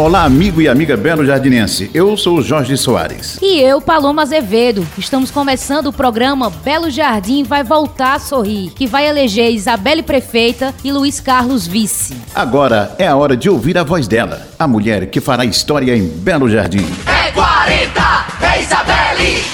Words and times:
Olá, 0.00 0.24
amigo 0.24 0.62
e 0.62 0.66
amiga 0.66 0.96
Belo 0.96 1.26
Jardinense. 1.26 1.90
Eu 1.92 2.16
sou 2.16 2.38
o 2.38 2.42
Jorge 2.42 2.74
Soares. 2.74 3.38
E 3.42 3.60
eu, 3.60 3.82
Paloma 3.82 4.22
Azevedo. 4.22 4.88
Estamos 4.96 5.30
começando 5.30 5.88
o 5.88 5.92
programa 5.92 6.48
Belo 6.48 6.88
Jardim 6.88 7.42
Vai 7.42 7.62
Voltar 7.62 8.14
a 8.14 8.18
Sorrir, 8.18 8.70
que 8.70 8.86
vai 8.86 9.06
eleger 9.06 9.52
Isabelle 9.52 10.02
Prefeita 10.02 10.74
e 10.82 10.90
Luiz 10.90 11.20
Carlos 11.20 11.66
Vice. 11.66 12.16
Agora 12.34 12.94
é 12.98 13.06
a 13.06 13.14
hora 13.14 13.36
de 13.36 13.50
ouvir 13.50 13.76
a 13.76 13.84
voz 13.84 14.08
dela, 14.08 14.48
a 14.58 14.66
mulher 14.66 15.10
que 15.10 15.20
fará 15.20 15.44
história 15.44 15.94
em 15.94 16.08
Belo 16.08 16.48
Jardim. 16.48 16.86
É 17.06 17.30
40, 17.32 18.00
é 18.40 18.62
Isabelle! 18.62 19.44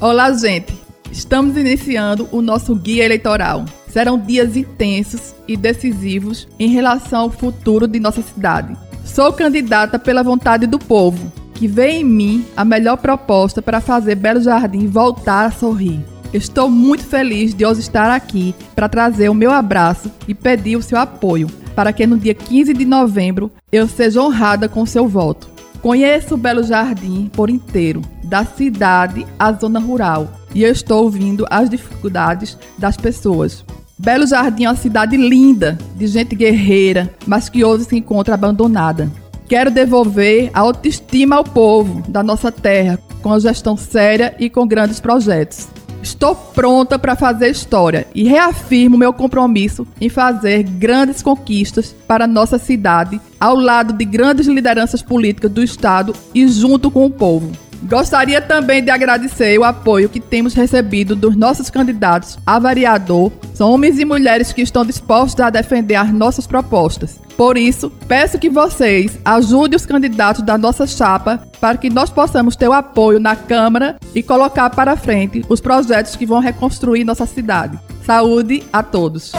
Olá, 0.00 0.32
gente. 0.32 0.76
Estamos 1.12 1.56
iniciando 1.56 2.28
o 2.32 2.42
nosso 2.42 2.74
guia 2.74 3.04
eleitoral. 3.04 3.64
Serão 3.86 4.18
dias 4.18 4.56
intensos 4.56 5.36
e 5.46 5.56
decisivos 5.56 6.48
em 6.58 6.68
relação 6.68 7.20
ao 7.20 7.30
futuro 7.30 7.86
de 7.86 8.00
nossa 8.00 8.22
cidade. 8.22 8.76
Sou 9.18 9.32
candidata 9.32 9.98
pela 9.98 10.22
vontade 10.22 10.64
do 10.64 10.78
povo, 10.78 11.32
que 11.52 11.66
vê 11.66 11.90
em 11.90 12.04
mim 12.04 12.46
a 12.56 12.64
melhor 12.64 12.96
proposta 12.98 13.60
para 13.60 13.80
fazer 13.80 14.14
Belo 14.14 14.40
Jardim 14.40 14.86
voltar 14.86 15.46
a 15.46 15.50
sorrir. 15.50 15.98
Estou 16.32 16.70
muito 16.70 17.02
feliz 17.02 17.52
de 17.52 17.66
hoje 17.66 17.80
estar 17.80 18.12
aqui 18.12 18.54
para 18.76 18.88
trazer 18.88 19.28
o 19.28 19.34
meu 19.34 19.50
abraço 19.50 20.08
e 20.28 20.34
pedir 20.36 20.76
o 20.76 20.82
seu 20.82 20.96
apoio 20.96 21.48
para 21.74 21.92
que 21.92 22.06
no 22.06 22.16
dia 22.16 22.32
15 22.32 22.72
de 22.72 22.84
novembro 22.84 23.50
eu 23.72 23.88
seja 23.88 24.22
honrada 24.22 24.68
com 24.68 24.86
seu 24.86 25.08
voto. 25.08 25.48
Conheço 25.82 26.36
Belo 26.36 26.62
Jardim 26.62 27.28
por 27.32 27.50
inteiro, 27.50 28.02
da 28.22 28.44
cidade 28.44 29.26
à 29.36 29.50
zona 29.50 29.80
rural, 29.80 30.28
e 30.54 30.62
eu 30.62 30.70
estou 30.70 31.02
ouvindo 31.02 31.44
as 31.50 31.68
dificuldades 31.68 32.56
das 32.78 32.96
pessoas. 32.96 33.64
Belo 33.98 34.26
Jardim 34.28 34.64
é 34.64 34.68
uma 34.68 34.76
cidade 34.76 35.16
linda, 35.16 35.76
de 35.96 36.06
gente 36.06 36.36
guerreira, 36.36 37.12
mas 37.26 37.48
que 37.48 37.64
hoje 37.64 37.84
se 37.84 37.96
encontra 37.96 38.34
abandonada. 38.34 39.10
Quero 39.48 39.72
devolver 39.72 40.50
a 40.54 40.60
autoestima 40.60 41.34
ao 41.34 41.42
povo 41.42 42.08
da 42.08 42.22
nossa 42.22 42.52
terra, 42.52 42.96
com 43.20 43.32
a 43.32 43.40
gestão 43.40 43.76
séria 43.76 44.36
e 44.38 44.48
com 44.48 44.68
grandes 44.68 45.00
projetos. 45.00 45.66
Estou 46.00 46.36
pronta 46.36 46.96
para 46.96 47.16
fazer 47.16 47.50
história 47.50 48.06
e 48.14 48.22
reafirmo 48.22 48.96
meu 48.96 49.12
compromisso 49.12 49.84
em 50.00 50.08
fazer 50.08 50.62
grandes 50.62 51.20
conquistas 51.20 51.94
para 52.06 52.24
nossa 52.24 52.56
cidade, 52.56 53.20
ao 53.40 53.56
lado 53.56 53.92
de 53.94 54.04
grandes 54.04 54.46
lideranças 54.46 55.02
políticas 55.02 55.50
do 55.50 55.62
Estado 55.62 56.14
e 56.32 56.46
junto 56.46 56.88
com 56.88 57.04
o 57.04 57.10
povo. 57.10 57.50
Gostaria 57.82 58.40
também 58.40 58.82
de 58.82 58.90
agradecer 58.90 59.58
o 59.58 59.64
apoio 59.64 60.08
que 60.08 60.20
temos 60.20 60.52
recebido 60.52 61.14
dos 61.14 61.36
nossos 61.36 61.70
candidatos 61.70 62.38
a 62.44 62.58
vereador. 62.58 63.32
São 63.54 63.70
homens 63.72 63.98
e 63.98 64.04
mulheres 64.04 64.52
que 64.52 64.62
estão 64.62 64.84
dispostos 64.84 65.44
a 65.44 65.50
defender 65.50 65.94
as 65.94 66.12
nossas 66.12 66.46
propostas. 66.46 67.20
Por 67.36 67.56
isso, 67.56 67.90
peço 68.08 68.38
que 68.38 68.50
vocês 68.50 69.16
ajudem 69.24 69.76
os 69.76 69.86
candidatos 69.86 70.42
da 70.42 70.58
nossa 70.58 70.86
chapa 70.88 71.40
para 71.60 71.78
que 71.78 71.88
nós 71.88 72.10
possamos 72.10 72.56
ter 72.56 72.68
o 72.68 72.72
apoio 72.72 73.20
na 73.20 73.36
Câmara 73.36 73.96
e 74.12 74.24
colocar 74.24 74.70
para 74.70 74.96
frente 74.96 75.44
os 75.48 75.60
projetos 75.60 76.16
que 76.16 76.26
vão 76.26 76.40
reconstruir 76.40 77.04
nossa 77.04 77.26
cidade. 77.26 77.78
Saúde 78.04 78.64
a 78.72 78.82
todos! 78.82 79.32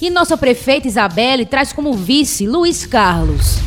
E 0.00 0.10
nossa 0.10 0.36
prefeita 0.36 0.88
Isabelle 0.88 1.44
traz 1.44 1.72
como 1.72 1.92
vice 1.92 2.46
Luiz 2.46 2.86
Carlos. 2.86 3.58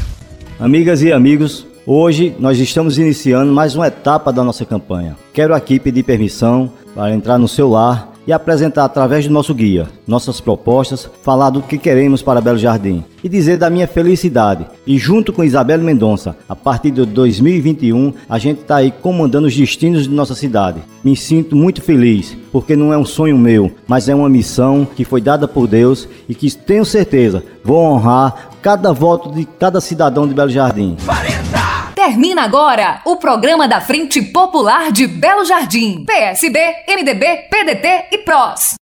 Amigas 0.59 1.03
e 1.03 1.13
amigos, 1.13 1.66
Hoje 1.89 2.35
nós 2.37 2.59
estamos 2.59 2.97
iniciando 2.97 3.53
mais 3.53 3.73
uma 3.73 3.87
etapa 3.87 4.33
da 4.33 4.43
nossa 4.43 4.65
campanha. 4.65 5.15
Quero 5.31 5.55
aqui 5.55 5.79
pedir 5.79 6.03
permissão 6.03 6.69
para 6.93 7.15
entrar 7.15 7.37
no 7.37 7.47
seu 7.47 7.69
lar 7.69 8.11
e 8.27 8.33
apresentar 8.33 8.83
através 8.83 9.25
do 9.25 9.31
nosso 9.31 9.55
guia 9.55 9.87
nossas 10.05 10.41
propostas, 10.41 11.09
falar 11.23 11.49
do 11.49 11.61
que 11.61 11.77
queremos 11.77 12.21
para 12.21 12.41
Belo 12.41 12.57
Jardim 12.57 13.05
e 13.23 13.29
dizer 13.29 13.57
da 13.57 13.69
minha 13.69 13.87
felicidade. 13.87 14.67
E 14.85 14.97
junto 14.97 15.31
com 15.31 15.45
Isabel 15.45 15.79
Mendonça, 15.79 16.35
a 16.49 16.55
partir 16.57 16.91
de 16.91 17.05
2021, 17.05 18.13
a 18.27 18.37
gente 18.37 18.59
está 18.59 18.77
aí 18.77 18.91
comandando 18.91 19.47
os 19.47 19.55
destinos 19.55 20.03
de 20.03 20.09
nossa 20.09 20.35
cidade. 20.35 20.81
Me 21.01 21.15
sinto 21.15 21.55
muito 21.55 21.81
feliz, 21.81 22.37
porque 22.51 22.75
não 22.75 22.91
é 22.91 22.97
um 22.97 23.05
sonho 23.05 23.37
meu, 23.37 23.71
mas 23.87 24.09
é 24.09 24.15
uma 24.15 24.27
missão 24.27 24.85
que 24.85 25.05
foi 25.05 25.21
dada 25.21 25.47
por 25.47 25.67
Deus 25.67 26.05
e 26.27 26.35
que 26.35 26.53
tenho 26.53 26.83
certeza 26.83 27.41
vou 27.63 27.81
honrar 27.81 28.49
cada 28.61 28.91
voto 28.91 29.31
de 29.31 29.45
cada 29.45 29.79
cidadão 29.79 30.27
de 30.27 30.33
Belo 30.33 30.49
Jardim. 30.49 30.97
40! 31.05 31.26
Termina 32.07 32.43
agora 32.43 33.01
o 33.03 33.17
programa 33.17 33.67
da 33.67 33.81
Frente 33.81 34.21
Popular 34.21 34.93
de 34.93 35.05
Belo 35.07 35.43
Jardim. 35.43 36.05
PSB, 36.05 36.57
MDB, 36.87 37.49
PDT 37.49 38.07
e 38.13 38.17
PROS. 38.19 38.77